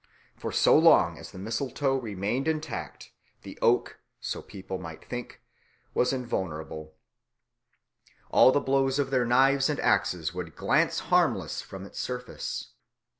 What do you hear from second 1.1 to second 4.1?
as the mistletoe remained intact, the oak